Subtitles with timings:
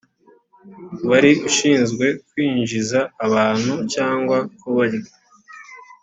[1.09, 5.03] wari ushinzwe kwinjiza abantu cyangwa kubarya